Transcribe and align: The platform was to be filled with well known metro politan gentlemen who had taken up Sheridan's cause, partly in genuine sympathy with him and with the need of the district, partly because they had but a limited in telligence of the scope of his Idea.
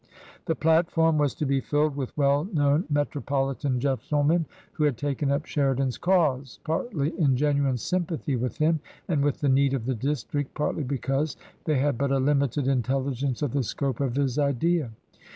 The 0.45 0.55
platform 0.55 1.19
was 1.19 1.35
to 1.35 1.45
be 1.45 1.61
filled 1.61 1.95
with 1.95 2.17
well 2.17 2.45
known 2.45 2.85
metro 2.89 3.21
politan 3.21 3.77
gentlemen 3.77 4.47
who 4.71 4.83
had 4.85 4.97
taken 4.97 5.29
up 5.29 5.45
Sheridan's 5.45 5.99
cause, 5.99 6.57
partly 6.63 7.09
in 7.19 7.37
genuine 7.37 7.77
sympathy 7.77 8.35
with 8.35 8.57
him 8.57 8.79
and 9.07 9.23
with 9.23 9.41
the 9.41 9.49
need 9.49 9.75
of 9.75 9.85
the 9.85 9.93
district, 9.93 10.55
partly 10.55 10.83
because 10.85 11.37
they 11.65 11.77
had 11.77 11.99
but 11.99 12.09
a 12.09 12.17
limited 12.17 12.65
in 12.67 12.81
telligence 12.81 13.43
of 13.43 13.51
the 13.51 13.61
scope 13.61 13.99
of 13.99 14.15
his 14.15 14.39
Idea. 14.39 14.89